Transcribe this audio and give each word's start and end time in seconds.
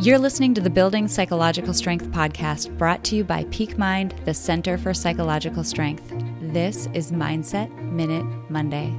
You're 0.00 0.18
listening 0.18 0.54
to 0.54 0.62
the 0.62 0.70
Building 0.70 1.08
Psychological 1.08 1.74
Strength 1.74 2.10
podcast 2.10 2.74
brought 2.78 3.04
to 3.04 3.16
you 3.16 3.22
by 3.22 3.44
Peak 3.50 3.76
Mind, 3.76 4.14
the 4.24 4.32
Center 4.32 4.78
for 4.78 4.94
Psychological 4.94 5.62
Strength. 5.62 6.14
This 6.40 6.88
is 6.94 7.12
Mindset 7.12 7.70
Minute 7.92 8.24
Monday. 8.48 8.94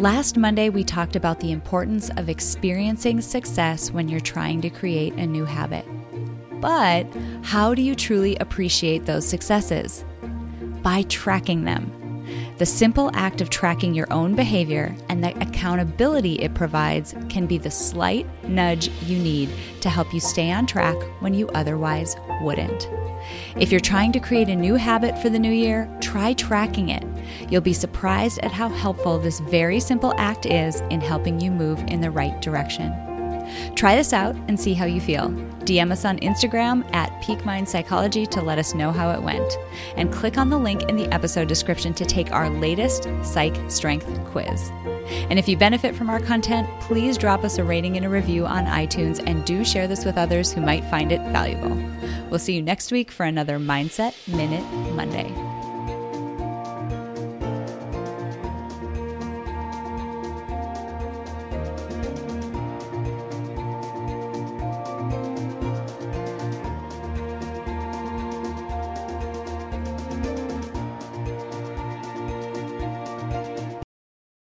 Last 0.00 0.38
Monday, 0.38 0.70
we 0.70 0.82
talked 0.82 1.14
about 1.14 1.40
the 1.40 1.52
importance 1.52 2.08
of 2.16 2.30
experiencing 2.30 3.20
success 3.20 3.90
when 3.90 4.08
you're 4.08 4.18
trying 4.18 4.62
to 4.62 4.70
create 4.70 5.12
a 5.16 5.26
new 5.26 5.44
habit. 5.44 5.84
But 6.62 7.06
how 7.42 7.74
do 7.74 7.82
you 7.82 7.94
truly 7.94 8.36
appreciate 8.36 9.04
those 9.04 9.28
successes? 9.28 10.06
By 10.82 11.02
tracking 11.02 11.64
them. 11.64 12.01
The 12.62 12.66
simple 12.66 13.10
act 13.12 13.40
of 13.40 13.50
tracking 13.50 13.92
your 13.92 14.06
own 14.12 14.36
behavior 14.36 14.94
and 15.08 15.20
the 15.20 15.36
accountability 15.42 16.34
it 16.34 16.54
provides 16.54 17.12
can 17.28 17.44
be 17.44 17.58
the 17.58 17.72
slight 17.72 18.24
nudge 18.44 18.86
you 19.02 19.18
need 19.18 19.50
to 19.80 19.90
help 19.90 20.14
you 20.14 20.20
stay 20.20 20.52
on 20.52 20.66
track 20.66 20.94
when 21.18 21.34
you 21.34 21.48
otherwise 21.56 22.14
wouldn't. 22.40 22.88
If 23.56 23.72
you're 23.72 23.80
trying 23.80 24.12
to 24.12 24.20
create 24.20 24.48
a 24.48 24.54
new 24.54 24.76
habit 24.76 25.18
for 25.18 25.28
the 25.28 25.40
new 25.40 25.50
year, 25.50 25.92
try 26.00 26.34
tracking 26.34 26.90
it. 26.90 27.02
You'll 27.50 27.62
be 27.62 27.72
surprised 27.72 28.38
at 28.44 28.52
how 28.52 28.68
helpful 28.68 29.18
this 29.18 29.40
very 29.40 29.80
simple 29.80 30.14
act 30.16 30.46
is 30.46 30.82
in 30.82 31.00
helping 31.00 31.40
you 31.40 31.50
move 31.50 31.80
in 31.88 32.00
the 32.00 32.12
right 32.12 32.40
direction. 32.40 33.11
Try 33.74 33.96
this 33.96 34.12
out 34.12 34.34
and 34.48 34.58
see 34.58 34.74
how 34.74 34.84
you 34.84 35.00
feel. 35.00 35.28
DM 35.64 35.92
us 35.92 36.04
on 36.04 36.18
Instagram 36.18 36.84
at 36.94 37.22
Peak 37.22 37.44
Mind 37.44 37.68
Psychology 37.68 38.26
to 38.26 38.42
let 38.42 38.58
us 38.58 38.74
know 38.74 38.90
how 38.90 39.10
it 39.10 39.22
went. 39.22 39.56
And 39.96 40.12
click 40.12 40.38
on 40.38 40.50
the 40.50 40.58
link 40.58 40.82
in 40.88 40.96
the 40.96 41.12
episode 41.12 41.48
description 41.48 41.94
to 41.94 42.04
take 42.04 42.32
our 42.32 42.50
latest 42.50 43.08
Psych 43.22 43.54
Strength 43.70 44.24
quiz. 44.26 44.70
And 45.30 45.38
if 45.38 45.48
you 45.48 45.56
benefit 45.56 45.94
from 45.94 46.10
our 46.10 46.20
content, 46.20 46.68
please 46.80 47.16
drop 47.16 47.44
us 47.44 47.58
a 47.58 47.64
rating 47.64 47.96
and 47.96 48.06
a 48.06 48.08
review 48.08 48.46
on 48.46 48.64
iTunes 48.66 49.22
and 49.26 49.44
do 49.44 49.64
share 49.64 49.86
this 49.86 50.04
with 50.04 50.16
others 50.16 50.52
who 50.52 50.60
might 50.60 50.84
find 50.86 51.12
it 51.12 51.20
valuable. 51.32 51.76
We'll 52.30 52.38
see 52.38 52.54
you 52.54 52.62
next 52.62 52.92
week 52.92 53.10
for 53.10 53.24
another 53.24 53.58
Mindset 53.58 54.14
Minute 54.28 54.64
Monday. 54.94 55.51